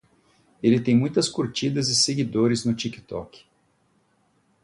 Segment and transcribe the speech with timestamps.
[0.63, 3.43] Ele tem muitas curtidas e seguidores no TikTok